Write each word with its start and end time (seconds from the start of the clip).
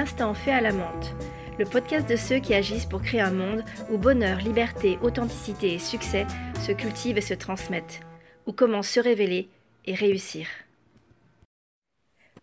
L'instant 0.00 0.32
fait 0.32 0.52
à 0.52 0.62
la 0.62 0.72
menthe, 0.72 1.14
le 1.58 1.66
podcast 1.66 2.08
de 2.08 2.16
ceux 2.16 2.38
qui 2.38 2.54
agissent 2.54 2.86
pour 2.86 3.02
créer 3.02 3.20
un 3.20 3.32
monde 3.32 3.62
où 3.90 3.98
bonheur, 3.98 4.38
liberté, 4.38 4.96
authenticité 5.02 5.74
et 5.74 5.78
succès 5.78 6.26
se 6.58 6.72
cultivent 6.72 7.18
et 7.18 7.20
se 7.20 7.34
transmettent, 7.34 8.00
ou 8.46 8.54
comment 8.54 8.80
se 8.80 8.98
révéler 8.98 9.50
et 9.84 9.92
réussir. 9.92 10.46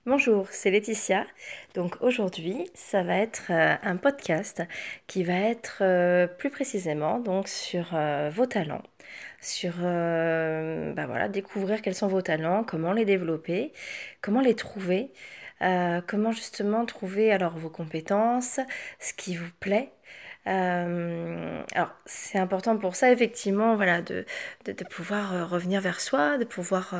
Bonjour, 0.05 0.47
c'est 0.51 0.69
Laetitia. 0.69 1.25
Donc 1.73 1.97
aujourd'hui, 1.99 2.69
ça 2.75 3.01
va 3.01 3.17
être 3.17 3.47
euh, 3.49 3.75
un 3.81 3.97
podcast 3.97 4.61
qui 5.07 5.23
va 5.23 5.33
être 5.33 5.79
euh, 5.81 6.27
plus 6.27 6.51
précisément 6.51 7.17
donc 7.17 7.47
sur 7.47 7.87
euh, 7.95 8.29
vos 8.31 8.45
talents, 8.45 8.83
sur 9.41 9.73
bah 9.79 11.07
voilà, 11.07 11.27
découvrir 11.27 11.81
quels 11.81 11.95
sont 11.95 12.07
vos 12.07 12.21
talents, 12.21 12.63
comment 12.63 12.93
les 12.93 13.03
développer, 13.03 13.73
comment 14.21 14.41
les 14.41 14.53
trouver, 14.53 15.11
comment 15.59 16.31
justement 16.31 16.85
trouver 16.85 17.31
alors 17.31 17.57
vos 17.57 17.69
compétences, 17.69 18.59
ce 18.99 19.13
qui 19.13 19.35
vous 19.35 19.51
plaît, 19.59 19.91
euh, 20.47 21.61
alors, 21.73 21.93
c'est 22.05 22.39
important 22.39 22.77
pour 22.77 22.95
ça, 22.95 23.11
effectivement, 23.11 23.75
voilà, 23.75 24.01
de, 24.01 24.25
de, 24.65 24.83
pouvoir 24.85 25.33
euh, 25.33 25.45
revenir 25.45 25.81
vers 25.81 25.99
soi, 25.99 26.37
de 26.37 26.45
pouvoir 26.45 26.95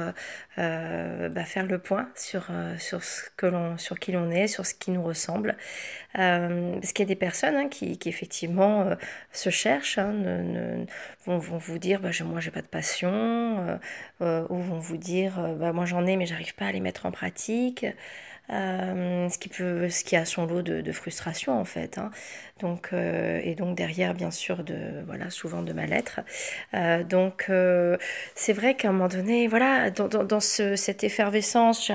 euh, 0.57 1.29
bah, 1.29 1.45
faire 1.45 1.65
le 1.65 1.79
point 1.79 2.09
sur, 2.15 2.47
sur, 2.77 3.03
ce 3.03 3.21
que 3.37 3.45
l'on, 3.45 3.77
sur 3.77 3.99
qui 3.99 4.11
l'on 4.11 4.31
est, 4.31 4.47
sur 4.47 4.65
ce 4.65 4.73
qui 4.73 4.91
nous 4.91 5.03
ressemble. 5.03 5.55
parce 6.13 6.91
qu'il 6.93 7.03
y 7.03 7.07
a 7.07 7.07
des 7.07 7.15
personnes 7.15 7.55
hein, 7.55 7.69
qui, 7.69 7.97
qui, 7.97 8.09
effectivement, 8.09 8.89
se 9.31 9.49
cherchent, 9.49 9.97
hein, 9.97 10.13
vont, 11.25 11.37
vont, 11.37 11.57
vous 11.57 11.77
dire 11.77 12.01
bah, 12.01 12.09
Moi, 12.25 12.41
j'ai 12.41 12.51
pas 12.51 12.61
de 12.61 12.67
passion, 12.67 13.79
ou 14.19 14.57
vont 14.57 14.79
vous 14.79 14.97
dire 14.97 15.39
bah, 15.57 15.71
Moi, 15.71 15.85
j'en 15.85 16.05
ai, 16.05 16.17
mais 16.17 16.25
j'arrive 16.25 16.55
pas 16.55 16.65
à 16.65 16.71
les 16.71 16.81
mettre 16.81 17.05
en 17.05 17.11
pratique. 17.11 17.85
Euh, 18.49 19.27
ce, 19.27 19.37
qui 19.37 19.49
peut, 19.49 19.89
ce 19.89 20.05
qui 20.05 20.15
a 20.15 20.23
son 20.23 20.45
lot 20.45 20.61
de, 20.61 20.91
frustration 20.93 21.59
en 21.59 21.65
fait. 21.65 21.97
Hein. 21.97 22.11
Donc, 22.61 22.89
euh, 22.93 23.41
et 23.43 23.55
donc 23.55 23.75
derrière, 23.75 24.13
bien 24.13 24.31
sûr, 24.31 24.63
de, 24.63 25.03
voilà, 25.05 25.29
souvent 25.29 25.61
de 25.61 25.73
mal-être. 25.73 26.21
Euh, 26.73 27.03
donc 27.03 27.51
c'est 28.35 28.53
vrai 28.53 28.75
qu'à 28.75 28.89
un 28.89 28.91
moment 28.93 29.09
donné, 29.09 29.47
voilà, 29.47 29.91
dans, 29.91 30.07
dans, 30.07 30.39
ce, 30.39 30.75
cette 30.75 31.03
effervescence, 31.03 31.91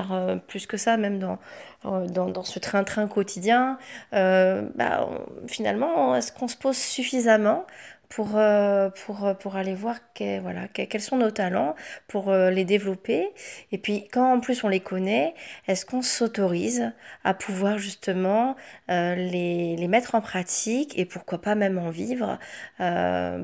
plus 0.46 0.66
que 0.66 0.76
ça, 0.76 0.96
même 0.96 1.18
dans, 1.18 1.38
dans, 1.84 2.28
dans 2.28 2.44
ce 2.44 2.58
train-train 2.58 3.08
quotidien, 3.08 3.78
bah, 4.12 5.08
finalement, 5.48 6.14
est-ce 6.14 6.32
qu'on 6.32 6.48
se 6.48 6.56
pose 6.56 6.76
suffisamment 6.76 7.66
pour, 8.14 8.36
euh, 8.36 8.90
pour, 9.06 9.24
euh, 9.24 9.34
pour 9.34 9.56
aller 9.56 9.74
voir 9.74 9.96
voilà, 10.42 10.68
quels 10.68 11.00
sont 11.00 11.16
nos 11.16 11.30
talents, 11.30 11.74
pour 12.06 12.28
euh, 12.28 12.50
les 12.50 12.64
développer. 12.64 13.32
Et 13.72 13.78
puis 13.78 14.06
quand 14.12 14.34
en 14.34 14.40
plus 14.40 14.62
on 14.62 14.68
les 14.68 14.78
connaît, 14.78 15.34
est-ce 15.66 15.84
qu'on 15.84 16.02
s'autorise 16.02 16.92
à 17.24 17.34
pouvoir 17.34 17.78
justement 17.78 18.54
les, 18.88 19.74
les, 19.76 19.88
mettre 19.88 20.14
en 20.14 20.20
pratique 20.20 20.96
et 20.96 21.06
pourquoi 21.06 21.40
pas 21.40 21.54
même 21.54 21.78
en 21.78 21.90
vivre 21.90 22.38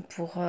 pour, 0.08 0.42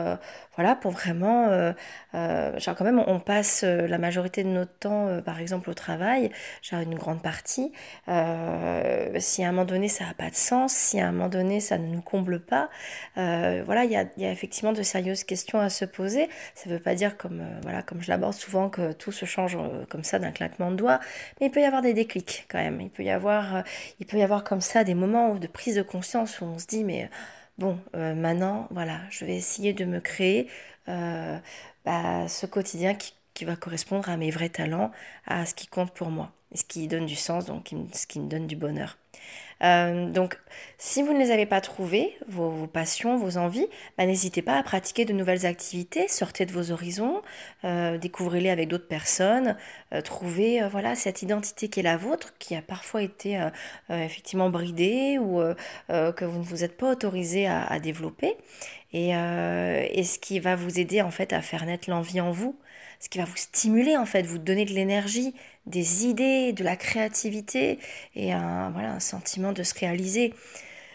voilà, 0.55 0.75
pour 0.75 0.91
vraiment... 0.91 1.73
genre 2.13 2.75
quand 2.75 2.83
même 2.83 3.01
on 3.07 3.19
passe 3.19 3.63
la 3.63 3.97
majorité 3.97 4.43
de 4.43 4.49
notre 4.49 4.77
temps 4.77 5.21
par 5.25 5.39
exemple 5.39 5.69
au 5.69 5.73
travail, 5.73 6.31
genre 6.61 6.81
une 6.81 6.95
grande 6.95 7.23
partie. 7.23 7.71
si 8.07 9.43
à 9.43 9.47
un 9.47 9.51
moment 9.51 9.65
donné 9.65 9.87
ça 9.87 10.05
n'a 10.05 10.13
pas 10.13 10.29
de 10.29 10.35
sens, 10.35 10.73
si 10.73 10.99
à 10.99 11.07
un 11.07 11.11
moment 11.11 11.29
donné 11.29 11.59
ça 11.59 11.77
ne 11.77 11.87
nous 11.87 12.01
comble 12.01 12.39
pas, 12.39 12.69
voilà, 13.15 13.85
il 13.85 13.91
y 13.91 13.97
a 13.97 14.05
y 14.17 14.25
a 14.25 14.31
effectivement 14.31 14.73
de 14.73 14.83
sérieuses 14.83 15.23
questions 15.23 15.59
à 15.59 15.69
se 15.69 15.85
poser. 15.85 16.29
Ça 16.55 16.69
ne 16.69 16.75
veut 16.75 16.81
pas 16.81 16.95
dire, 16.95 17.17
comme, 17.17 17.41
euh, 17.41 17.59
voilà, 17.63 17.81
comme 17.81 18.01
je 18.01 18.09
l'aborde 18.09 18.33
souvent, 18.33 18.69
que 18.69 18.91
tout 18.93 19.11
se 19.11 19.25
change 19.25 19.55
euh, 19.55 19.85
comme 19.89 20.03
ça 20.03 20.19
d'un 20.19 20.31
claquement 20.31 20.71
de 20.71 20.75
doigts, 20.75 20.99
mais 21.39 21.47
il 21.47 21.51
peut 21.51 21.61
y 21.61 21.65
avoir 21.65 21.81
des 21.81 21.93
déclics 21.93 22.45
quand 22.49 22.59
même. 22.59 22.81
Il 22.81 22.89
peut 22.89 23.03
y 23.03 23.09
avoir, 23.09 23.57
euh, 23.57 23.61
il 23.99 24.05
peut 24.05 24.17
y 24.17 24.23
avoir 24.23 24.43
comme 24.43 24.61
ça 24.61 24.83
des 24.83 24.93
moments 24.95 25.35
de 25.35 25.47
prise 25.47 25.75
de 25.75 25.81
conscience 25.81 26.41
où 26.41 26.45
on 26.45 26.59
se 26.59 26.67
dit, 26.67 26.83
mais 26.83 27.09
bon, 27.57 27.79
maintenant, 27.93 28.67
voilà, 28.71 29.01
je 29.09 29.25
vais 29.25 29.35
essayer 29.35 29.73
de 29.73 29.85
me 29.85 29.99
créer 29.99 30.49
bah, 30.87 32.27
ce 32.27 32.45
quotidien 32.45 32.95
qui, 32.95 33.13
va 33.45 33.55
correspondre 33.55 34.09
à 34.09 34.17
mes 34.17 34.31
vrais 34.31 34.49
talents, 34.49 34.91
à 35.25 35.45
ce 35.45 35.53
qui 35.53 35.67
compte 35.67 35.91
pour 35.93 36.09
moi, 36.09 36.33
ce 36.53 36.65
qui 36.65 36.89
donne 36.89 37.05
du 37.05 37.15
sens, 37.15 37.45
donc 37.45 37.73
ce 37.93 38.05
qui 38.05 38.19
me 38.19 38.27
donne 38.27 38.47
du 38.47 38.57
bonheur. 38.57 38.97
Euh, 39.61 40.09
donc, 40.09 40.37
si 40.77 41.03
vous 41.03 41.13
ne 41.13 41.19
les 41.19 41.31
avez 41.31 41.45
pas 41.45 41.61
trouvés, 41.61 42.17
vos, 42.27 42.67
passions, 42.67 43.17
vos 43.17 43.37
envies, 43.37 43.67
bah, 43.97 44.05
n'hésitez 44.05 44.41
pas 44.41 44.57
à 44.57 44.63
pratiquer 44.63 45.05
de 45.05 45.13
nouvelles 45.13 45.45
activités, 45.45 46.07
sortez 46.07 46.45
de 46.45 46.53
vos 46.53 46.71
horizons, 46.71 47.21
euh, 47.65 47.97
découvrez-les 47.97 48.49
avec 48.49 48.69
d'autres 48.69 48.87
personnes, 48.87 49.57
euh, 49.93 50.01
trouvez 50.01 50.61
voilà 50.71 50.95
cette 50.95 51.21
identité 51.21 51.67
qui 51.67 51.81
est 51.81 51.83
la 51.83 51.97
vôtre, 51.97 52.33
qui 52.39 52.55
a 52.55 52.61
parfois 52.61 53.01
été 53.01 53.39
effectivement 53.89 54.49
bridée 54.49 55.17
ou 55.19 55.41
que 55.89 56.25
vous 56.25 56.39
ne 56.39 56.43
vous 56.43 56.63
êtes 56.63 56.77
pas 56.77 56.91
autorisé 56.91 57.47
à, 57.47 57.79
développer, 57.79 58.37
et, 58.93 59.11
ce 59.11 60.19
qui 60.19 60.39
va 60.39 60.55
vous 60.55 60.79
aider 60.79 61.01
en 61.01 61.11
fait 61.11 61.33
à 61.33 61.41
faire 61.41 61.65
naître 61.65 61.89
l'envie 61.89 62.21
en 62.21 62.31
vous 62.31 62.55
ce 62.99 63.07
qui 63.07 63.17
va 63.17 63.25
vous 63.25 63.37
stimuler 63.37 63.97
en 63.97 64.05
fait, 64.05 64.23
vous 64.23 64.37
donner 64.37 64.65
de 64.65 64.73
l'énergie, 64.73 65.33
des 65.65 66.05
idées, 66.05 66.53
de 66.53 66.63
la 66.63 66.75
créativité 66.75 67.79
et 68.15 68.33
un, 68.33 68.71
voilà, 68.71 68.99
sentiment 69.09 69.51
de 69.51 69.63
se 69.63 69.73
réaliser. 69.73 70.33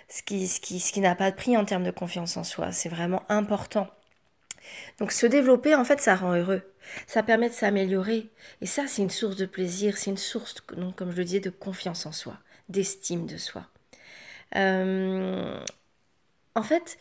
Ce 0.08 0.22
qui, 0.22 0.46
ce 0.46 0.60
qui, 0.60 0.80
ce 0.80 0.92
qui 0.92 1.00
n'a 1.00 1.14
pas 1.14 1.30
de 1.30 1.36
prix 1.36 1.56
en 1.56 1.64
termes 1.64 1.84
de 1.84 1.90
confiance 1.90 2.36
en 2.36 2.44
soi. 2.44 2.72
C'est 2.72 2.88
vraiment 2.88 3.22
important. 3.28 3.88
Donc 4.98 5.12
se 5.12 5.26
développer, 5.26 5.74
en 5.74 5.84
fait, 5.84 6.00
ça 6.00 6.14
rend 6.14 6.34
heureux. 6.34 6.62
Ça 7.06 7.22
permet 7.22 7.48
de 7.48 7.54
s'améliorer. 7.54 8.28
Et 8.60 8.66
ça, 8.66 8.86
c'est 8.86 9.02
une 9.02 9.10
source 9.10 9.36
de 9.36 9.46
plaisir, 9.46 9.96
c'est 9.96 10.10
une 10.10 10.16
source, 10.16 10.54
donc, 10.76 10.96
comme 10.96 11.10
je 11.10 11.16
le 11.16 11.24
disais, 11.24 11.40
de 11.40 11.50
confiance 11.50 12.06
en 12.06 12.12
soi, 12.12 12.38
d'estime 12.68 13.26
de 13.26 13.36
soi. 13.36 13.66
Euh, 14.56 15.58
en 16.54 16.62
fait, 16.62 16.98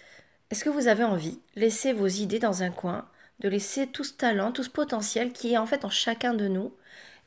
est-ce 0.50 0.63
que 0.63 0.69
vous 0.69 0.88
avez 0.88 1.03
envie 1.03 1.40
Laissez 1.56 1.94
vos 1.94 2.07
idées 2.07 2.40
dans 2.40 2.63
un 2.63 2.72
coin 2.72 3.07
de 3.40 3.50
laisser 3.50 3.88
tout 3.88 4.03
ce 4.03 4.13
talent, 4.13 4.51
tout 4.51 4.63
ce 4.63 4.69
potentiel 4.69 5.34
qui 5.34 5.53
est 5.53 5.57
en 5.57 5.66
fait 5.66 5.85
en 5.85 5.90
chacun 5.90 6.34
de 6.34 6.47
nous. 6.47 6.74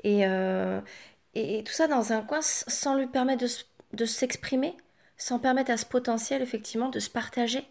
Et, 0.05 0.27
euh, 0.27 0.81
et, 1.35 1.63
tout 1.65 1.73
ça 1.73 1.89
dans 1.89 2.13
un 2.13 2.23
coin 2.23 2.41
sans 2.43 2.97
lui 2.97 3.07
permettre 3.07 3.43
de, 3.43 3.49
s'exprimer, 4.05 4.77
sans 5.17 5.39
permettre 5.39 5.71
à 5.71 5.77
ce 5.77 5.87
potentiel 5.87 6.43
effectivement 6.43 6.89
de 6.89 6.99
se 6.99 7.11
partager, 7.11 7.67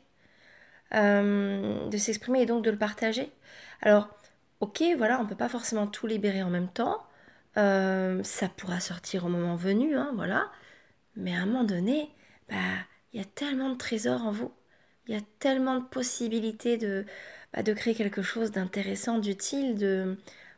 euh, 0.93 1.87
de 1.89 1.97
s'exprimer 1.97 2.41
et 2.41 2.45
donc 2.45 2.63
de 2.63 2.71
le 2.71 2.77
partager. 2.77 3.31
Alors, 3.81 4.09
ok, 4.59 4.83
voilà, 4.97 5.19
on 5.19 5.23
ne 5.23 5.29
peut 5.29 5.35
pas 5.35 5.49
forcément 5.49 5.87
tout 5.87 6.07
libérer 6.07 6.43
en 6.43 6.49
même 6.49 6.69
temps. 6.69 7.03
Euh, 7.57 8.21
ça 8.23 8.49
pourra 8.49 8.79
sortir 8.79 9.25
au 9.25 9.29
moment 9.29 9.55
venu, 9.55 9.95
hein, 9.95 10.11
voilà. 10.15 10.51
Mais 11.15 11.35
à 11.35 11.41
un 11.41 11.45
moment 11.45 11.63
donné, 11.63 12.09
bah, 12.49 12.55
il 13.13 13.19
y 13.19 13.23
a 13.23 13.25
tellement 13.25 13.69
de 13.69 13.77
trésors 13.77 14.23
en 14.25 14.31
vous. 14.31 14.51
Il 15.07 15.13
y 15.15 15.17
a 15.17 15.21
tellement 15.39 15.79
de 15.79 15.85
possibilités 15.85 16.77
de, 16.77 17.05
bah, 17.53 17.63
de 17.63 17.73
créer 17.73 17.95
quelque 17.95 18.21
chose 18.21 18.51
d'intéressant, 18.51 19.19
d'utile, 19.19 19.77
de, 19.77 20.17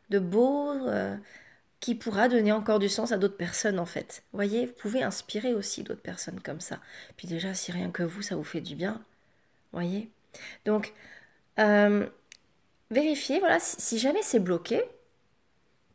de 0.09 0.19
beau, 0.19 0.72
euh, 0.88 1.16
qui 1.79 1.95
pourra 1.95 2.27
donner 2.27 2.51
encore 2.51 2.79
du 2.79 2.89
sens 2.89 3.11
à 3.11 3.17
d'autres 3.17 3.38
personnes 3.38 3.79
en 3.79 3.85
fait. 3.85 4.23
Vous 4.31 4.38
voyez, 4.38 4.65
vous 4.65 4.73
pouvez 4.73 5.03
inspirer 5.03 5.53
aussi 5.53 5.83
d'autres 5.83 6.01
personnes 6.01 6.39
comme 6.41 6.61
ça. 6.61 6.79
Puis 7.17 7.27
déjà, 7.27 7.53
si 7.53 7.71
rien 7.71 7.91
que 7.91 8.03
vous, 8.03 8.21
ça 8.21 8.35
vous 8.35 8.43
fait 8.43 8.61
du 8.61 8.75
bien, 8.75 9.01
voyez. 9.71 10.09
Donc, 10.65 10.93
euh, 11.59 12.07
vérifiez, 12.91 13.39
voilà, 13.39 13.59
si, 13.59 13.99
jamais 13.99 14.21
c'est 14.21 14.39
bloqué, 14.39 14.83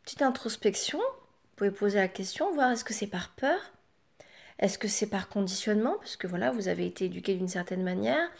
petite 0.05 0.23
introspection, 0.23 0.99
vous 0.99 1.57
pouvez 1.57 1.71
poser 1.71 1.99
la 1.99 2.09
question, 2.09 2.53
voir 2.53 2.71
est-ce 2.73 2.85
que 2.85 2.95
c'est 2.95 3.07
par 3.07 3.31
peur, 3.31 3.59
est-ce 4.59 4.79
que 4.79 4.89
c'est 4.89 5.07
par 5.07 5.29
conditionnement, 5.29 5.97
parce 5.99 6.17
que 6.17 6.27
voilà, 6.27 6.51
vous 6.51 6.69
avez 6.69 6.87
été 6.87 7.07
éduqué 7.07 7.35
d'une 7.35 7.49
certaine 7.49 7.83
manière, 7.83 8.31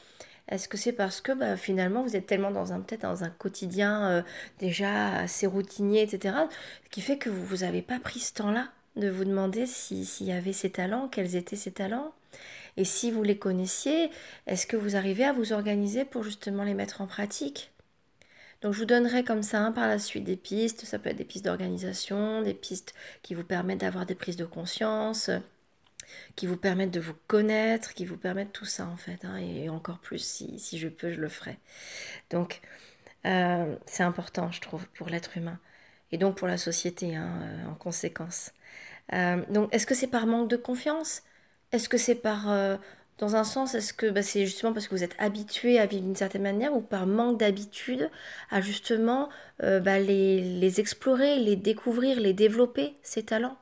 est-ce 0.49 0.69
que 0.69 0.77
c'est 0.77 0.93
parce 0.93 1.21
que 1.21 1.33
bah, 1.33 1.57
finalement 1.57 2.03
vous 2.03 2.17
êtes 2.17 2.27
tellement 2.27 2.51
dans 2.51 2.73
un 2.73 2.81
peut-être 2.81 3.03
dans 3.03 3.25
un 3.25 3.31
quotidien 3.31 4.05
euh, 4.11 4.23
déjà 4.59 5.17
assez 5.17 5.47
routinier, 5.47 6.03
etc., 6.03 6.35
qui 6.91 7.01
fait 7.01 7.19
que 7.19 7.31
vous 7.31 7.59
n'avez 7.59 7.83
pas 7.83 8.01
pris 8.01 8.21
ce 8.21 8.35
temps-là 8.35 8.69
de 8.97 9.09
vous 9.09 9.25
demander 9.25 9.67
s'il 9.67 10.27
y 10.27 10.33
avait 10.33 10.53
ces 10.53 10.71
talents, 10.71 11.09
quels 11.09 11.37
étaient 11.37 11.57
ces 11.57 11.73
talents? 11.73 12.13
Et 12.77 12.85
si 12.85 13.11
vous 13.11 13.23
les 13.23 13.39
connaissiez, 13.39 14.11
est-ce 14.47 14.67
que 14.67 14.77
vous 14.77 14.97
arrivez 14.97 15.25
à 15.25 15.33
vous 15.33 15.53
organiser 15.53 16.05
pour 16.05 16.23
justement 16.23 16.65
les 16.65 16.75
mettre 16.75 17.01
en 17.01 17.07
pratique? 17.07 17.71
Donc 18.63 18.75
je 18.75 18.79
vous 18.79 18.85
donnerai 18.85 19.25
comme 19.25 19.43
ça 19.43 19.61
hein, 19.61 19.73
par 19.73 19.89
la 19.89 19.99
suite 19.99 20.25
des 20.25 20.37
pistes, 20.37 20.85
ça 20.85 20.99
peut 20.99 21.11
être 21.11 21.17
des 21.17 21.25
pistes 21.25 21.45
d'organisation, 21.45 22.43
des 22.43 22.55
pistes 22.55 22.95
qui 23.23 23.35
vous 23.35 23.45
permettent 23.45 23.81
d'avoir 23.81 24.07
des 24.07 24.15
prises 24.15 24.37
de 24.37 24.45
conscience, 24.45 25.31
qui 26.37 26.47
vous 26.47 26.57
permettent 26.57 26.91
de 26.91 27.01
vous 27.01 27.15
connaître, 27.27 27.95
qui 27.95 28.05
vous 28.05 28.17
permettent 28.17 28.53
tout 28.53 28.65
ça 28.65 28.87
en 28.87 28.97
fait, 28.97 29.25
hein, 29.25 29.37
et 29.37 29.69
encore 29.69 29.99
plus 29.99 30.19
si, 30.19 30.59
si, 30.59 30.79
je 30.79 30.89
peux, 30.89 31.13
je 31.13 31.21
le 31.21 31.29
ferai. 31.29 31.59
Donc 32.31 32.61
euh, 33.27 33.77
c'est 33.87 34.03
important, 34.03 34.51
je 34.51 34.61
trouve, 34.61 34.87
pour 34.89 35.09
l'être 35.09 35.37
humain, 35.37 35.59
et 36.11 36.19
donc 36.19 36.37
pour 36.37 36.49
la 36.49 36.59
société 36.59 37.17
hein, 37.17 37.41
euh, 37.43 37.71
en 37.71 37.75
conséquence. 37.75 38.53
Euh, 39.13 39.43
donc 39.51 39.75
est-ce 39.75 39.87
que 39.87 39.95
c'est 39.95 40.09
par 40.09 40.27
manque 40.27 40.49
de 40.51 40.57
confiance? 40.57 41.23
Est-ce 41.73 41.89
que 41.89 41.99
c'est 41.99 42.17
par... 42.17 42.47
dans 43.19 43.37
un 43.37 43.45
sens, 43.45 43.75
est-ce 43.75 43.93
que 43.95 44.11
bah, 44.11 44.23
c'est 44.23 44.47
justement 44.47 44.73
parce 44.73 44.89
que 44.89 44.95
vous 44.95 45.05
êtes 45.05 45.17
habitué 45.19 45.79
à 45.79 45.87
vivre 45.87 46.03
d'une 46.05 46.17
certaine 46.17 46.43
manière 46.43 46.75
ou 46.75 46.81
par 46.83 47.07
manque 47.07 47.39
d'habitude 47.39 48.11
à 48.51 48.61
justement 48.61 49.29
bah, 49.61 49.99
les, 50.01 50.41
les 50.41 50.81
explorer, 50.81 51.39
les 51.39 51.57
découvrir, 51.57 52.21
les 52.21 52.35
développer, 52.35 52.97
ces 53.03 53.23
talents? 53.25 53.57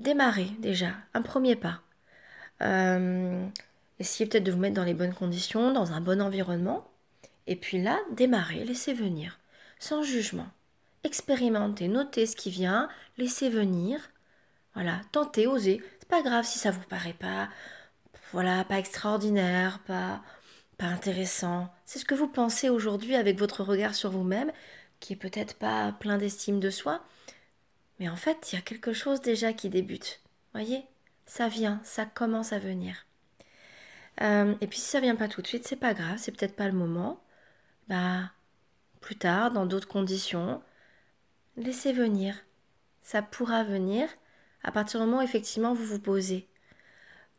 Démarrer 0.00 0.50
déjà, 0.60 0.92
un 1.12 1.20
premier 1.20 1.56
pas. 1.56 1.82
Euh, 2.62 3.46
essayez 3.98 4.26
peut-être 4.26 4.44
de 4.44 4.50
vous 4.50 4.58
mettre 4.58 4.76
dans 4.76 4.84
les 4.84 4.94
bonnes 4.94 5.12
conditions, 5.12 5.74
dans 5.74 5.92
un 5.92 6.00
bon 6.00 6.22
environnement. 6.22 6.88
Et 7.46 7.54
puis 7.54 7.82
là, 7.82 7.98
démarrez, 8.10 8.64
laissez 8.64 8.94
venir, 8.94 9.38
sans 9.78 10.02
jugement. 10.02 10.46
Expérimentez, 11.04 11.88
notez 11.88 12.24
ce 12.24 12.34
qui 12.34 12.48
vient, 12.48 12.88
laissez 13.18 13.50
venir. 13.50 14.00
Voilà, 14.72 15.02
tentez, 15.12 15.46
osez. 15.46 15.82
C'est 15.98 16.08
pas 16.08 16.22
grave 16.22 16.46
si 16.46 16.58
ça 16.58 16.70
vous 16.70 16.80
paraît 16.88 17.12
pas, 17.12 17.50
voilà, 18.32 18.64
pas 18.64 18.78
extraordinaire, 18.78 19.80
pas, 19.80 20.22
pas 20.78 20.86
intéressant. 20.86 21.70
C'est 21.84 21.98
ce 21.98 22.06
que 22.06 22.14
vous 22.14 22.28
pensez 22.28 22.70
aujourd'hui 22.70 23.16
avec 23.16 23.38
votre 23.38 23.62
regard 23.64 23.94
sur 23.94 24.10
vous-même, 24.10 24.50
qui 24.98 25.12
est 25.12 25.16
peut-être 25.16 25.56
pas 25.56 25.92
plein 25.92 26.16
d'estime 26.16 26.58
de 26.58 26.70
soi, 26.70 27.04
mais 28.00 28.08
en 28.08 28.16
fait, 28.16 28.50
il 28.50 28.56
y 28.56 28.58
a 28.58 28.62
quelque 28.62 28.94
chose 28.94 29.20
déjà 29.20 29.52
qui 29.52 29.68
débute. 29.68 30.20
Voyez, 30.52 30.84
ça 31.26 31.48
vient, 31.48 31.80
ça 31.84 32.06
commence 32.06 32.52
à 32.52 32.58
venir. 32.58 33.06
Euh, 34.22 34.54
et 34.60 34.66
puis 34.66 34.78
si 34.78 34.86
ça 34.86 35.00
vient 35.00 35.16
pas 35.16 35.28
tout 35.28 35.42
de 35.42 35.46
suite, 35.46 35.66
c'est 35.66 35.76
pas 35.76 35.94
grave, 35.94 36.16
c'est 36.18 36.32
peut-être 36.32 36.56
pas 36.56 36.66
le 36.66 36.72
moment. 36.72 37.20
Bah, 37.88 38.32
plus 39.00 39.16
tard, 39.16 39.52
dans 39.52 39.66
d'autres 39.66 39.86
conditions, 39.86 40.62
laissez 41.56 41.92
venir. 41.92 42.34
Ça 43.02 43.22
pourra 43.22 43.64
venir 43.64 44.08
à 44.62 44.72
partir 44.72 45.00
du 45.00 45.06
moment 45.06 45.18
où 45.18 45.22
effectivement 45.22 45.74
vous 45.74 45.84
vous 45.84 46.00
posez. 46.00 46.48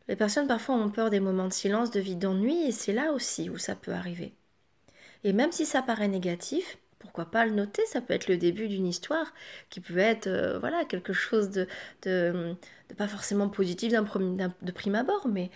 Les 0.08 0.16
personnes 0.16 0.48
parfois 0.48 0.74
ont 0.76 0.90
peur 0.90 1.10
des 1.10 1.20
moments 1.20 1.48
de 1.48 1.52
silence, 1.52 1.90
de 1.90 2.00
vide, 2.00 2.18
d'ennui, 2.18 2.64
et 2.66 2.72
c'est 2.72 2.92
là 2.92 3.12
aussi 3.12 3.50
où 3.50 3.58
ça 3.58 3.76
peut 3.76 3.92
arriver. 3.92 4.34
Et 5.24 5.32
même 5.32 5.52
si 5.52 5.64
ça 5.64 5.82
paraît 5.82 6.08
négatif, 6.08 6.78
pourquoi 7.02 7.26
pas 7.26 7.44
le 7.44 7.52
noter 7.52 7.84
Ça 7.86 8.00
peut 8.00 8.14
être 8.14 8.28
le 8.28 8.38
début 8.38 8.68
d'une 8.68 8.86
histoire 8.86 9.34
qui 9.68 9.80
peut 9.80 9.98
être 9.98 10.28
euh, 10.28 10.58
voilà 10.58 10.84
quelque 10.84 11.12
chose 11.12 11.50
de, 11.50 12.56
pas 12.96 13.08
forcément 13.08 13.48
positif 13.48 13.92
de 13.92 14.72
prime 14.72 14.94
abord, 14.94 15.28
mais 15.28 15.50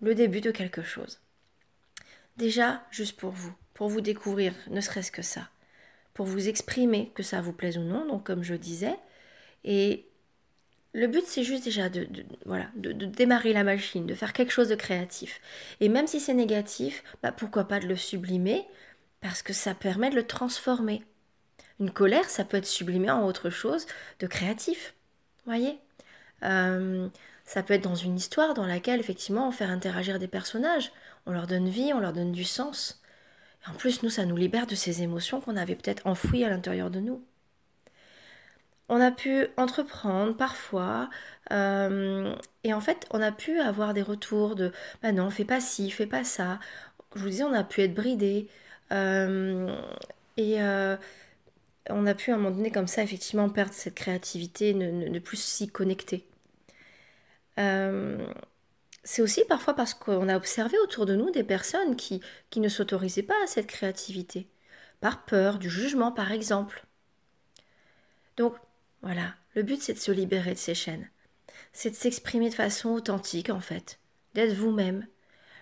le 0.00 0.14
début 0.14 0.40
de 0.40 0.50
quelque 0.50 0.82
chose. 0.82 1.20
Déjà, 2.36 2.84
juste 2.90 3.18
pour 3.18 3.30
vous, 3.30 3.54
pour 3.72 3.88
vous 3.88 4.00
découvrir, 4.00 4.54
ne 4.68 4.80
serait-ce 4.80 5.10
que 5.10 5.22
ça, 5.22 5.48
pour 6.12 6.26
vous 6.26 6.48
exprimer 6.48 7.10
que 7.14 7.22
ça 7.22 7.40
vous 7.40 7.52
plaise 7.52 7.78
ou 7.78 7.82
non, 7.82 8.06
donc 8.06 8.24
comme 8.24 8.42
je 8.42 8.54
disais, 8.54 8.96
et 9.64 10.06
le 10.92 11.08
but, 11.08 11.24
c'est 11.26 11.42
juste 11.42 11.64
déjà 11.64 11.88
de, 11.88 12.06
voilà, 12.46 12.68
de, 12.76 12.92
démarrer 12.92 13.52
la 13.52 13.64
machine, 13.64 14.06
de 14.06 14.14
faire 14.14 14.32
quelque 14.32 14.52
chose 14.52 14.68
de 14.68 14.76
créatif. 14.76 15.40
Et 15.80 15.88
même 15.88 16.06
si 16.06 16.20
c'est 16.20 16.34
négatif, 16.34 17.02
bah 17.22 17.32
pourquoi 17.32 17.64
pas 17.64 17.80
de 17.80 17.86
le 17.86 17.96
sublimer, 17.96 18.64
parce 19.24 19.40
que 19.40 19.54
ça 19.54 19.72
permet 19.72 20.10
de 20.10 20.16
le 20.16 20.26
transformer. 20.26 21.02
Une 21.80 21.90
colère, 21.90 22.28
ça 22.28 22.44
peut 22.44 22.58
être 22.58 22.66
sublimé 22.66 23.10
en 23.10 23.24
autre 23.24 23.48
chose 23.48 23.86
de 24.20 24.26
créatif. 24.26 24.94
Voyez 25.46 25.78
euh, 26.42 27.08
Ça 27.46 27.62
peut 27.62 27.72
être 27.72 27.84
dans 27.84 27.94
une 27.94 28.16
histoire 28.16 28.52
dans 28.52 28.66
laquelle, 28.66 29.00
effectivement, 29.00 29.48
on 29.48 29.50
fait 29.50 29.64
interagir 29.64 30.18
des 30.18 30.28
personnages. 30.28 30.92
On 31.24 31.32
leur 31.32 31.46
donne 31.46 31.70
vie, 31.70 31.94
on 31.94 32.00
leur 32.00 32.12
donne 32.12 32.32
du 32.32 32.44
sens. 32.44 33.00
En 33.66 33.72
plus, 33.72 34.02
nous, 34.02 34.10
ça 34.10 34.26
nous 34.26 34.36
libère 34.36 34.66
de 34.66 34.74
ces 34.74 35.00
émotions 35.02 35.40
qu'on 35.40 35.56
avait 35.56 35.74
peut-être 35.74 36.06
enfouies 36.06 36.44
à 36.44 36.50
l'intérieur 36.50 36.90
de 36.90 37.00
nous 37.00 37.24
on 38.90 39.00
a 39.00 39.10
pu 39.10 39.46
entreprendre 39.56 40.36
parfois, 40.36 41.08
euh, 41.52 42.36
et 42.64 42.74
en 42.74 42.82
fait, 42.82 43.06
on 43.12 43.22
a 43.22 43.32
pu 43.32 43.58
avoir 43.58 43.94
des 43.94 44.02
retours 44.02 44.56
de 44.56 44.72
bah 45.02 45.10
non, 45.10 45.30
fais 45.30 45.46
pas 45.46 45.60
ci, 45.60 45.90
fais 45.90 46.06
pas 46.06 46.22
ça. 46.22 46.60
Je 47.14 47.22
vous 47.22 47.30
disais, 47.30 47.44
on 47.44 47.54
a 47.54 47.64
pu 47.64 47.80
être 47.80 47.94
bridé, 47.94 48.48
et 48.90 50.62
euh, 50.62 50.96
on 51.90 52.06
a 52.06 52.14
pu 52.14 52.30
à 52.30 52.34
un 52.34 52.38
moment 52.38 52.54
donné, 52.54 52.70
comme 52.70 52.86
ça, 52.86 53.02
effectivement, 53.02 53.48
perdre 53.48 53.72
cette 53.72 53.94
créativité, 53.94 54.74
ne, 54.74 55.18
plus 55.18 55.38
s'y 55.38 55.68
connecter. 55.68 56.26
c'est 57.56 59.22
aussi 59.22 59.44
parfois 59.48 59.74
parce 59.74 59.94
qu'on 59.94 60.28
a 60.28 60.36
observé 60.36 60.78
autour 60.78 61.06
de 61.06 61.14
nous 61.14 61.30
des 61.30 61.44
personnes 61.44 61.96
qui, 61.96 62.20
qui 62.50 62.60
ne 62.60 62.68
s'autorisaient 62.68 63.22
pas 63.22 63.42
à 63.44 63.46
cette 63.46 63.66
créativité, 63.66 64.48
par 65.00 65.24
peur 65.24 65.58
du 65.58 65.68
jugement, 65.70 66.12
par 66.12 66.32
exemple. 66.32 66.84
Donc, 68.36 68.54
voilà, 69.02 69.34
le 69.54 69.62
but 69.62 69.80
c'est 69.80 69.94
de 69.94 69.98
se 69.98 70.12
libérer 70.12 70.54
de 70.54 70.58
ces 70.58 70.74
chaînes. 70.74 71.08
C'est 71.72 71.90
de 71.90 71.94
s'exprimer 71.96 72.48
de 72.48 72.54
façon 72.54 72.90
authentique 72.90 73.50
en 73.50 73.60
fait, 73.60 73.98
d'être 74.34 74.54
vous-même. 74.54 75.06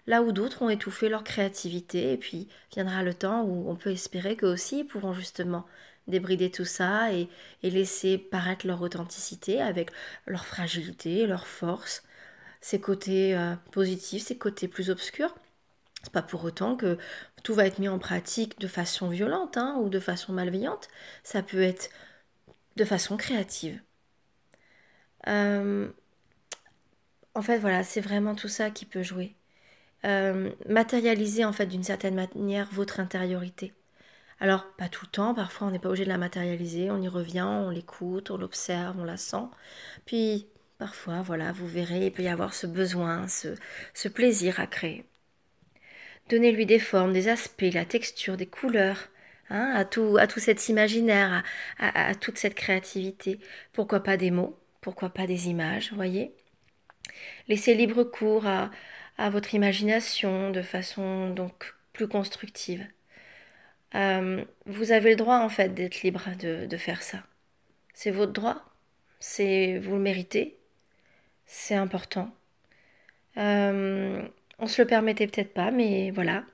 Là 0.06 0.22
où 0.22 0.32
d'autres 0.32 0.62
ont 0.62 0.68
étouffé 0.68 1.08
leur 1.08 1.24
créativité, 1.24 2.12
et 2.12 2.16
puis 2.16 2.48
viendra 2.72 3.02
le 3.02 3.14
temps 3.14 3.42
où 3.44 3.70
on 3.70 3.76
peut 3.76 3.90
espérer 3.90 4.36
qu'eux 4.36 4.52
aussi 4.52 4.84
pourront 4.84 5.12
justement 5.12 5.66
débrider 6.08 6.50
tout 6.50 6.64
ça 6.64 7.12
et, 7.12 7.28
laisser 7.62 8.18
paraître 8.18 8.66
leur 8.66 8.82
authenticité 8.82 9.60
avec 9.62 9.90
leur 10.26 10.46
fragilité, 10.46 11.26
leur 11.26 11.46
force, 11.46 12.02
ses 12.60 12.80
côtés 12.80 13.36
euh, 13.36 13.54
positifs, 13.72 14.24
ses 14.24 14.38
côtés 14.38 14.68
plus 14.68 14.90
obscurs. 14.90 15.34
C'est 16.02 16.12
pas 16.12 16.22
pour 16.22 16.44
autant 16.44 16.76
que 16.76 16.98
tout 17.44 17.54
va 17.54 17.66
être 17.66 17.78
mis 17.78 17.88
en 17.88 17.98
pratique 17.98 18.58
de 18.60 18.66
façon 18.68 19.08
violente 19.08 19.56
hein, 19.56 19.76
ou 19.80 19.88
de 19.88 20.00
façon 20.00 20.32
malveillante. 20.32 20.88
Ça 21.22 21.42
peut 21.42 21.62
être 21.62 21.90
de 22.76 22.84
façon 22.84 23.16
créative. 23.16 23.80
Euh, 25.28 25.88
en 27.34 27.42
fait, 27.42 27.58
voilà, 27.58 27.84
c'est 27.84 28.00
vraiment 28.00 28.34
tout 28.34 28.48
ça 28.48 28.70
qui 28.70 28.84
peut 28.86 29.02
jouer. 29.02 29.36
Euh, 30.04 30.50
matérialiser, 30.68 31.44
en 31.44 31.52
fait, 31.52 31.66
d'une 31.66 31.84
certaine 31.84 32.14
manière, 32.14 32.68
votre 32.72 33.00
intériorité. 33.00 33.72
Alors, 34.40 34.66
pas 34.76 34.88
tout 34.88 35.04
le 35.06 35.10
temps, 35.10 35.34
parfois 35.34 35.68
on 35.68 35.70
n'est 35.70 35.78
pas 35.78 35.88
obligé 35.88 36.04
de 36.04 36.08
la 36.08 36.18
matérialiser, 36.18 36.90
on 36.90 37.00
y 37.00 37.06
revient, 37.06 37.42
on 37.42 37.70
l'écoute, 37.70 38.32
on 38.32 38.36
l'observe, 38.36 38.98
on 38.98 39.04
la 39.04 39.16
sent. 39.16 39.46
Puis, 40.04 40.48
parfois, 40.78 41.22
voilà, 41.22 41.52
vous 41.52 41.68
verrez, 41.68 42.06
il 42.06 42.12
peut 42.12 42.24
y 42.24 42.28
avoir 42.28 42.54
ce 42.54 42.66
besoin, 42.66 43.28
ce, 43.28 44.08
plaisir 44.08 44.58
à 44.58 44.66
créer. 44.66 45.04
Donnez-lui 46.28 46.66
des 46.66 46.80
formes, 46.80 47.12
des 47.12 47.28
aspects, 47.28 47.64
la 47.72 47.84
texture, 47.84 48.36
des 48.36 48.46
couleurs, 48.46 49.08
Hein, 49.50 49.70
à, 49.74 49.84
tout, 49.84 50.16
à 50.18 50.26
tout 50.26 50.40
cet 50.40 50.68
imaginaire, 50.70 51.42
à, 51.78 52.14
toute 52.14 52.38
cette 52.38 52.54
créativité. 52.54 53.38
Pourquoi 53.74 54.02
pas 54.02 54.16
des 54.16 54.30
mots 54.30 54.58
Pourquoi 54.80 55.10
pas 55.10 55.26
des 55.26 55.48
images 55.48 55.92
voyez 55.92 56.34
Laissez 57.48 57.74
libre 57.74 58.02
cours 58.04 58.46
à, 58.46 58.70
votre 59.18 59.54
imagination 59.54 60.50
de 60.50 60.62
façon 60.62 61.30
donc 61.30 61.74
plus 61.92 62.08
constructive. 62.08 62.86
Euh, 63.94 64.44
vous 64.66 64.92
avez 64.92 65.10
le 65.10 65.16
droit 65.16 65.38
en 65.38 65.48
fait 65.48 65.74
d'être 65.74 66.02
libre 66.02 66.30
de, 66.38 66.76
faire 66.76 67.02
ça. 67.02 67.22
C'est 67.94 68.10
votre 68.10 68.32
droit. 68.32 68.64
C'est 69.20 69.78
vous 69.78 69.94
le 69.94 70.00
méritez. 70.00 70.58
C'est 71.46 71.74
important. 71.74 72.34
Euh, 73.36 74.26
on 74.58 74.66
se 74.66 74.82
le 74.82 74.88
permettait 74.88 75.26
peut-être 75.26 75.52
pas, 75.54 75.70
mais 75.70 76.10
voilà, 76.10 76.44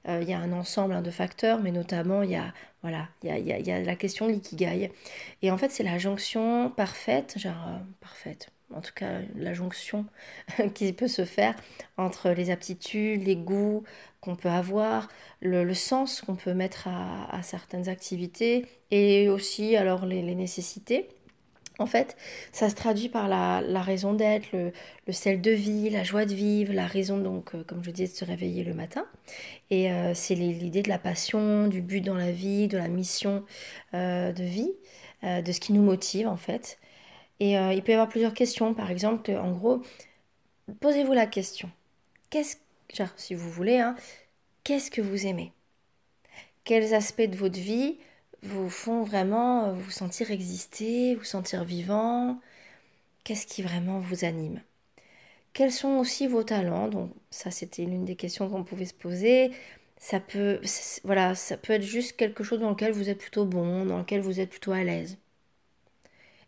Euh, 0.07 0.19
il 0.21 0.29
y 0.29 0.33
a 0.33 0.39
un 0.39 0.51
ensemble 0.51 0.93
hein, 0.93 1.01
de 1.01 1.11
facteurs, 1.11 1.59
mais 1.59 1.71
notamment 1.71 2.23
il 2.23 2.31
y 2.31 2.35
a, 2.35 2.53
voilà, 2.81 3.07
il 3.23 3.29
y 3.29 3.51
a, 3.51 3.59
y 3.59 3.71
a, 3.71 3.79
la 3.81 3.95
question 3.95 4.27
de 4.27 4.31
l'ikigai. 4.31 4.91
Et 5.41 5.51
en 5.51 5.57
fait, 5.57 5.69
c'est 5.69 5.83
la 5.83 5.97
jonction 5.99 6.71
parfaite, 6.71 7.37
genre 7.37 7.79
parfaite, 7.99 8.49
en 8.73 8.81
tout 8.81 8.93
cas 8.95 9.19
la 9.35 9.53
jonction 9.53 10.05
qui 10.73 10.91
peut 10.93 11.07
se 11.07 11.25
faire 11.25 11.55
entre 11.97 12.29
les 12.31 12.49
aptitudes, 12.49 13.25
les 13.25 13.35
goûts 13.35 13.83
qu'on 14.21 14.35
peut 14.35 14.49
avoir, 14.49 15.09
le, 15.41 15.73
sens 15.73 16.21
qu'on 16.21 16.35
peut 16.35 16.53
mettre 16.53 16.87
à, 16.87 17.41
certaines 17.41 17.89
activités 17.89 18.65
et 18.91 19.29
aussi 19.29 19.75
alors 19.75 20.05
les, 20.05 20.21
nécessités 20.35 21.09
En 21.81 21.87
fait, 21.87 22.15
ça 22.51 22.69
se 22.69 22.75
traduit 22.75 23.09
par 23.09 23.27
la, 23.27 23.81
raison 23.81 24.13
d'être, 24.13 24.47
le, 24.53 24.71
sel 25.11 25.41
de 25.41 25.49
vie, 25.49 25.89
la 25.89 26.03
joie 26.03 26.25
de 26.25 26.33
vivre, 26.33 26.73
la 26.73 26.85
raison, 26.85 27.17
donc, 27.17 27.55
euh, 27.55 27.63
comme 27.63 27.83
je 27.83 27.89
disais, 27.89 28.11
de 28.11 28.15
se 28.15 28.23
réveiller 28.23 28.63
le 28.63 28.75
matin. 28.75 29.05
Et 29.71 29.91
euh, 29.91 30.13
c'est 30.13 30.35
l'idée 30.35 30.83
de 30.83 30.89
la 30.89 30.99
passion, 30.99 31.67
du 31.67 31.81
but 31.81 32.01
dans 32.01 32.13
la 32.13 32.31
vie, 32.31 32.67
de 32.67 32.77
la 32.77 32.87
mission 32.87 33.43
euh, 33.95 34.31
de 34.31 34.43
vie, 34.43 34.71
de 35.23 35.51
ce 35.51 35.59
qui 35.59 35.73
nous 35.73 35.83
motive, 35.83 36.27
en 36.27 36.37
fait. 36.37 36.79
Et 37.39 37.53
il 37.53 37.81
peut 37.83 37.91
y 37.91 37.95
avoir 37.95 38.09
plusieurs 38.09 38.33
questions. 38.33 38.73
Par 38.73 38.89
exemple, 38.89 39.31
en 39.31 39.51
gros, 39.51 39.81
posez-vous 40.79 41.13
la 41.13 41.27
question. 41.27 41.69
Qu'est-ce, 42.31 42.57
si 43.17 43.35
vous 43.35 43.49
voulez, 43.49 43.77
hein, 43.77 43.95
qu'est-ce 44.63 44.89
que 44.89 45.01
vous 45.01 45.27
aimez? 45.27 45.51
Quels 46.63 46.95
aspects 46.95 47.21
de 47.21 47.35
votre 47.35 47.59
vie 47.59 47.97
vous 48.43 48.69
font 48.69 49.03
vraiment 49.03 49.65
euh, 49.67 49.73
vous 49.73 49.91
sentir 49.91 50.31
exister, 50.31 51.15
vous 51.15 51.23
sentir 51.23 51.63
vivant? 51.63 52.39
Qu'est-ce 53.23 53.47
qui 53.47 53.61
vraiment 53.61 53.99
vous 53.99 54.25
anime? 54.25 54.61
Quels 55.53 55.71
sont 55.71 55.97
aussi 55.97 56.27
vos 56.27 56.43
talents? 56.43 56.87
Donc 56.87 57.11
ça 57.29 57.51
c'était 57.51 57.83
l'une 57.85 58.05
des 58.05 58.15
questions 58.15 58.49
qu'on 58.49 58.63
pouvait 58.63 58.85
se 58.85 58.93
poser. 58.93 59.51
Ça 59.97 60.19
peut 60.19 60.59
ça 60.65 61.57
peut 61.57 61.73
être 61.73 61.83
juste 61.83 62.17
quelque 62.17 62.43
chose 62.43 62.59
dans 62.59 62.71
lequel 62.71 62.91
vous 62.93 63.09
êtes 63.09 63.19
plutôt 63.19 63.45
bon, 63.45 63.85
dans 63.85 63.99
lequel 63.99 64.21
vous 64.21 64.39
êtes 64.39 64.49
plutôt 64.49 64.71
à 64.71 64.83
l'aise. 64.83 65.17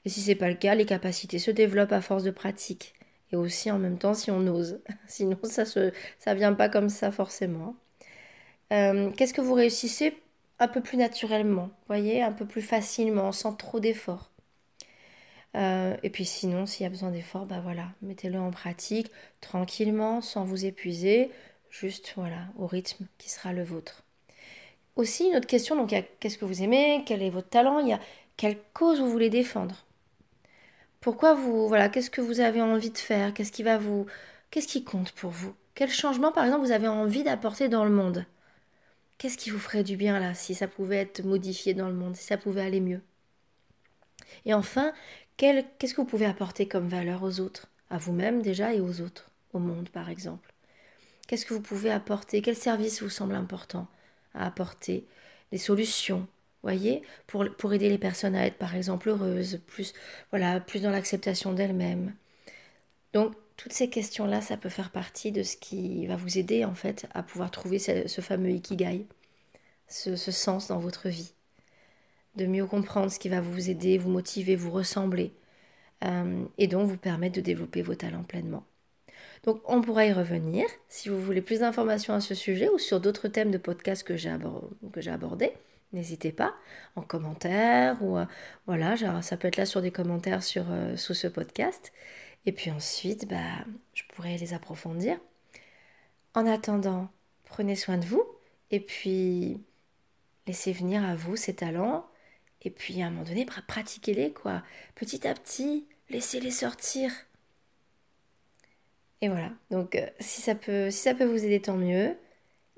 Et 0.06 0.10
si 0.10 0.22
c'est 0.22 0.36
pas 0.36 0.50
le 0.50 0.56
cas, 0.56 0.76
les 0.76 0.86
capacités 0.86 1.40
se 1.40 1.52
développent 1.52 1.92
à 1.92 2.02
force 2.02 2.24
de 2.24 2.32
pratique 2.32 2.94
et 3.32 3.36
aussi 3.36 3.72
en 3.72 3.80
même 3.80 3.98
temps 3.98 4.14
si 4.14 4.32
on 4.32 4.48
ose. 4.48 4.80
Sinon 5.08 5.38
ça 5.44 5.66
se 5.66 5.92
ça 6.20 6.34
vient 6.34 6.54
pas 6.54 6.70
comme 6.70 6.90
ça 6.90 7.12
forcément. 7.12 7.76
Euh, 8.72 9.12
qu'est-ce 9.12 9.34
que 9.34 9.42
vous 9.42 9.54
réussissez 9.54 10.16
un 10.60 10.68
peu 10.68 10.82
plus 10.82 10.98
naturellement, 10.98 11.70
voyez, 11.88 12.22
un 12.22 12.32
peu 12.32 12.46
plus 12.46 12.62
facilement, 12.62 13.32
sans 13.32 13.54
trop 13.54 13.80
d'efforts. 13.80 14.30
Euh, 15.56 15.96
et 16.04 16.10
puis 16.10 16.26
sinon, 16.26 16.66
s'il 16.66 16.84
y 16.84 16.88
a 16.88 16.90
besoin 16.90 17.12
d'efforts, 17.12 17.46
bah 17.46 17.60
voilà, 17.62 17.90
mettez-le 18.02 18.40
en 18.40 18.52
pratique 18.52 19.12
tranquillement, 19.42 20.22
sans 20.22 20.44
vous 20.44 20.66
épuiser, 20.66 21.32
juste 21.70 22.14
voilà, 22.16 22.48
au 22.58 22.66
rythme 22.68 23.06
qui 23.18 23.30
sera 23.30 23.54
le 23.54 23.64
vôtre. 23.64 24.04
Aussi, 24.96 25.28
une 25.28 25.36
autre 25.36 25.48
question, 25.48 25.76
donc 25.76 25.94
qu'est-ce 26.20 26.38
que 26.38 26.46
vous 26.46 26.62
aimez, 26.64 27.04
quel 27.06 27.22
est 27.22 27.30
votre 27.30 27.50
talent, 27.50 27.80
il 27.80 27.90
y 27.90 27.94
a 27.94 28.00
quelle 28.38 28.58
cause 28.74 29.00
vous 29.00 29.10
voulez 29.10 29.30
défendre? 29.30 29.86
Pourquoi 31.02 31.34
vous, 31.34 31.68
voilà, 31.68 31.90
qu'est-ce 31.90 32.10
que 32.10 32.22
vous 32.22 32.40
avez 32.40 32.62
envie 32.62 32.92
de 32.92 32.98
faire, 32.98 33.34
qu'est-ce 33.34 33.52
qui 33.52 33.64
va 33.64 33.78
vous, 33.78 34.06
qu'est-ce 34.52 34.68
qui 34.68 34.84
compte 34.84 35.12
pour 35.12 35.32
vous, 35.32 35.54
quel 35.76 35.90
changement 35.90 36.32
par 36.32 36.46
exemple 36.46 36.66
vous 36.66 36.72
avez 36.72 36.88
envie 36.88 37.24
d'apporter 37.24 37.70
dans 37.70 37.86
le 37.86 37.92
monde? 37.92 38.26
Qu'est-ce 39.18 39.38
qui 39.38 39.52
vous 39.52 39.60
ferait 39.60 39.84
du 39.84 39.96
bien 39.96 40.20
là, 40.20 40.34
si 40.34 40.54
ça 40.54 40.68
pouvait 40.68 40.98
être 40.98 41.24
modifié 41.24 41.74
dans 41.74 41.88
le 41.88 41.94
monde, 41.94 42.16
si 42.16 42.24
ça 42.24 42.38
pouvait 42.38 42.62
aller 42.62 42.82
mieux? 42.82 43.02
Et 44.46 44.54
enfin, 44.54 44.94
qu'est-ce 45.38 45.94
que 45.94 46.02
vous 46.02 46.08
pouvez 46.08 46.26
apporter 46.26 46.68
comme 46.68 46.88
valeur 46.88 47.24
aux 47.24 47.40
autres? 47.40 47.68
À 47.90 47.98
vous-même 47.98 48.42
déjà 48.42 48.74
et 48.74 48.82
aux 48.82 49.02
autres, 49.02 49.30
au 49.54 49.60
monde 49.60 49.90
par 49.90 50.10
exemple. 50.10 50.54
Qu'est-ce 51.28 51.46
que 51.46 51.54
vous 51.54 51.62
pouvez 51.62 51.92
apporter? 51.92 52.42
Quel 52.42 52.56
service 52.56 53.02
vous 53.02 53.10
semble 53.10 53.36
important 53.36 53.88
à 54.34 54.46
apporter? 54.46 55.06
Les 55.52 55.58
solutions, 55.58 56.28
voyez, 56.64 57.04
pour, 57.28 57.46
pour 57.58 57.74
aider 57.74 57.90
les 57.90 57.98
personnes 57.98 58.36
à 58.36 58.46
être 58.46 58.58
par 58.58 58.76
exemple 58.76 59.10
heureuses, 59.10 59.62
plus, 59.68 59.94
voilà, 60.32 60.60
plus 60.60 60.82
dans 60.82 60.90
l'acceptation 60.90 61.54
d'elles-mêmes. 61.54 62.14
Donc, 63.14 63.36
toutes 63.58 63.74
ces 63.74 63.90
questions-là, 63.90 64.42
ça 64.42 64.58
peut 64.58 64.70
faire 64.70 64.92
partie 64.92 65.32
de 65.32 65.44
ce 65.44 65.58
qui 65.58 66.08
va 66.08 66.16
vous 66.16 66.38
aider 66.38 66.66
en 66.66 66.76
fait 66.76 67.08
à 67.14 67.24
pouvoir 67.24 67.52
trouver 67.52 67.80
ce, 67.80 68.22
fameux 68.22 68.52
ikigai, 68.52 69.06
ce, 69.88 70.16
sens 70.16 70.68
dans 70.68 70.80
votre 70.80 71.10
vie, 71.10 71.34
de 72.36 72.46
mieux 72.46 72.66
comprendre 72.66 73.12
ce 73.12 73.20
qui 73.20 73.30
va 73.30 73.42
vous 73.42 73.70
aider, 73.70 73.98
vous 73.98 74.10
motiver, 74.10 74.56
vous 74.56 74.72
ressembler, 74.72 75.34
euh, 76.04 76.46
et 76.58 76.68
donc 76.68 76.88
vous 76.90 76.98
permettre 76.98 77.36
de 77.36 77.42
développer 77.42 77.82
vos 77.82 77.96
talents 77.96 78.24
pleinement. 78.24 78.66
Donc 79.44 79.62
on 79.66 79.82
pourra 79.82 80.06
y 80.06 80.14
revenir 80.14 80.66
si 80.90 81.10
vous 81.10 81.22
voulez 81.22 81.42
plus 81.42 81.60
d'informations 81.60 82.14
à 82.14 82.22
ce 82.22 82.34
sujet 82.34 82.70
ou 82.70 82.80
sur 82.80 83.00
d'autres 83.00 83.28
thèmes 83.28 83.52
de 83.52 83.58
podcast 83.58 84.04
que 84.04 84.16
j'ai 84.16 84.30
abordés. 85.10 85.54
N'hésitez 85.92 86.32
pas 86.32 86.56
en 86.96 87.02
commentaire 87.04 88.02
ou 88.02 88.18
euh, 88.18 88.26
voilà, 88.66 88.96
ça 89.22 89.38
peut 89.38 89.48
être 89.48 89.58
là 89.58 89.66
sur 89.66 89.82
des 89.82 89.92
commentaires 89.92 90.42
sur, 90.44 90.66
euh, 90.72 90.98
sous 90.98 91.14
ce 91.14 91.28
podcast. 91.28 91.94
Et 92.46 92.52
puis 92.52 92.72
ensuite, 92.72 93.28
bah, 93.28 93.66
je 93.94 94.04
pourrais 94.14 94.38
les 94.38 94.54
approfondir. 94.54 95.20
En 96.34 96.46
attendant, 96.46 97.10
prenez 97.46 97.76
soin 97.76 97.98
de 97.98 98.06
vous 98.06 98.24
et 98.72 98.80
puis 98.80 99.62
laissez 100.48 100.74
venir 100.74 101.04
à 101.06 101.16
vous 101.16 101.36
ces 101.36 101.56
talents. 101.56 102.06
Et 102.64 102.70
puis 102.70 103.02
à 103.02 103.08
un 103.08 103.10
moment 103.12 103.24
donné, 103.24 103.46
pratiquez-les 103.46 104.34
quoi. 104.34 104.64
Petit 104.96 105.28
à 105.28 105.34
petit, 105.34 105.86
laissez-les 106.10 106.52
sortir. 106.52 107.12
Et 109.22 109.30
voilà. 109.30 109.52
Donc 109.72 109.96
euh, 109.96 110.08
si 110.20 110.42
ça 110.42 110.56
peut, 110.56 110.90
si 110.92 111.00
ça 111.00 111.14
peut 111.14 111.26
vous 111.26 111.46
aider, 111.46 111.62
tant 111.62 111.78
mieux. 111.78 112.18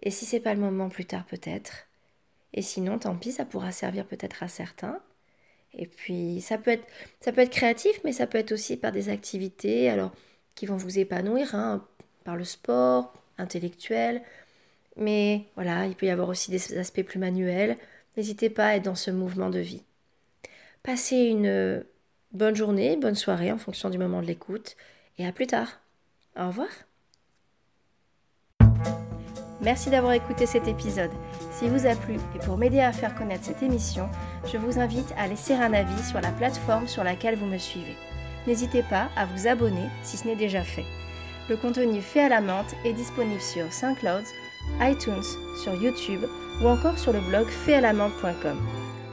Et 0.01 0.11
si 0.11 0.25
c'est 0.25 0.39
pas 0.39 0.53
le 0.53 0.59
moment, 0.59 0.89
plus 0.89 1.05
tard 1.05 1.25
peut-être. 1.25 1.87
Et 2.53 2.61
sinon, 2.61 2.99
tant 2.99 3.15
pis, 3.17 3.31
ça 3.31 3.45
pourra 3.45 3.71
servir 3.71 4.05
peut-être 4.05 4.43
à 4.43 4.47
certains. 4.47 5.01
Et 5.77 5.87
puis 5.87 6.41
ça 6.41 6.57
peut 6.57 6.71
être, 6.71 7.49
créatif, 7.49 7.99
mais 8.03 8.13
ça 8.13 8.27
peut 8.27 8.37
être 8.37 8.51
aussi 8.51 8.77
par 8.77 8.91
des 8.91 9.09
activités 9.09 9.89
alors, 9.89 10.11
qui 10.55 10.65
vont 10.65 10.77
vous 10.77 10.99
épanouir, 10.99 11.53
hein, 11.55 11.85
par 12.23 12.35
le 12.35 12.43
sport, 12.43 13.13
intellectuel. 13.37 14.21
Mais 14.97 15.45
voilà, 15.55 15.85
il 15.87 15.95
peut 15.95 16.05
y 16.05 16.09
avoir 16.09 16.29
aussi 16.29 16.51
des 16.51 16.77
aspects 16.77 17.03
plus 17.03 17.19
manuels. 17.19 17.77
N'hésitez 18.15 18.49
pas 18.49 18.67
à 18.67 18.75
être 18.75 18.83
dans 18.83 18.95
ce 18.95 19.11
mouvement 19.11 19.49
de 19.49 19.59
vie. 19.59 19.83
Passez 20.83 21.17
une 21.17 21.83
bonne 22.31 22.55
journée, 22.55 22.95
bonne 22.95 23.15
soirée 23.15 23.51
en 23.51 23.57
fonction 23.57 23.89
du 23.89 23.97
moment 23.97 24.21
de 24.21 24.27
l'écoute. 24.27 24.75
Et 25.17 25.25
à 25.25 25.31
plus 25.31 25.47
tard. 25.47 25.79
Au 26.37 26.47
revoir. 26.47 26.69
Merci 29.61 29.89
d'avoir 29.89 30.13
écouté 30.13 30.45
cet 30.45 30.67
épisode. 30.67 31.11
S'il 31.57 31.71
vous 31.71 31.87
a 31.87 31.95
plu 31.95 32.15
et 32.35 32.39
pour 32.39 32.57
m'aider 32.57 32.81
à 32.81 32.91
faire 32.91 33.15
connaître 33.15 33.45
cette 33.45 33.63
émission, 33.63 34.09
je 34.45 34.57
vous 34.57 34.77
invite 34.77 35.13
à 35.17 35.25
laisser 35.27 35.53
un 35.53 35.71
avis 35.71 36.03
sur 36.03 36.19
la 36.19 36.31
plateforme 36.31 36.85
sur 36.85 37.01
laquelle 37.01 37.37
vous 37.37 37.45
me 37.45 37.57
suivez. 37.57 37.95
N'hésitez 38.45 38.83
pas 38.83 39.07
à 39.15 39.25
vous 39.25 39.47
abonner 39.47 39.87
si 40.03 40.17
ce 40.17 40.27
n'est 40.27 40.35
déjà 40.35 40.63
fait. 40.63 40.83
Le 41.47 41.55
contenu 41.55 42.01
fait 42.01 42.19
à 42.19 42.29
la 42.29 42.41
menthe 42.41 42.75
est 42.83 42.91
disponible 42.91 43.39
sur 43.39 43.71
SoundCloud, 43.71 44.25
iTunes, 44.81 45.23
sur 45.63 45.81
YouTube 45.81 46.25
ou 46.61 46.67
encore 46.67 46.99
sur 46.99 47.13
le 47.13 47.21
blog 47.21 47.47
faitalamante.com. 47.47 48.59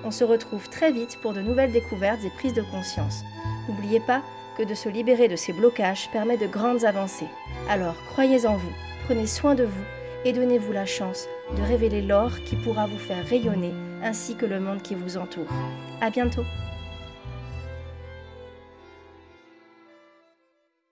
On 0.04 0.10
se 0.10 0.24
retrouve 0.24 0.68
très 0.68 0.90
vite 0.90 1.18
pour 1.22 1.34
de 1.34 1.42
nouvelles 1.42 1.70
découvertes 1.70 2.24
et 2.24 2.30
prises 2.30 2.54
de 2.54 2.62
conscience. 2.62 3.22
N'oubliez 3.68 4.00
pas 4.00 4.20
que 4.58 4.64
de 4.64 4.74
se 4.74 4.88
libérer 4.88 5.28
de 5.28 5.36
ces 5.36 5.52
blocages 5.52 6.10
permet 6.10 6.38
de 6.38 6.48
grandes 6.48 6.84
avancées. 6.84 7.28
Alors 7.68 7.94
croyez 8.10 8.46
en 8.46 8.56
vous, 8.56 8.72
prenez 9.04 9.28
soin 9.28 9.54
de 9.54 9.64
vous 9.64 9.84
et 10.24 10.32
donnez-vous 10.32 10.72
la 10.72 10.86
chance 10.86 11.28
de 11.56 11.62
révéler 11.62 12.02
l'or 12.02 12.30
qui 12.44 12.56
pourra 12.56 12.86
vous 12.86 12.98
faire 12.98 13.26
rayonner 13.26 13.72
ainsi 14.02 14.34
que 14.34 14.46
le 14.46 14.60
monde 14.60 14.82
qui 14.82 14.94
vous 14.94 15.16
entoure. 15.16 15.48
À 16.00 16.10
bientôt! 16.10 16.44